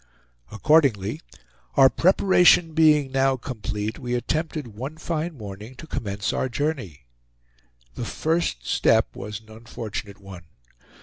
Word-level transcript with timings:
Accordingly, 0.51 1.21
our 1.75 1.87
preparation 1.87 2.73
being 2.73 3.11
now 3.11 3.37
complete, 3.37 3.99
we 3.99 4.15
attempted 4.15 4.65
one 4.69 4.97
fine 4.97 5.35
morning 5.37 5.75
to 5.75 5.85
commence 5.85 6.33
our 6.33 6.49
journey. 6.49 7.05
The 7.93 8.05
first 8.05 8.65
step 8.65 9.15
was 9.15 9.41
an 9.41 9.51
unfortunate 9.51 10.19
one. 10.19 10.45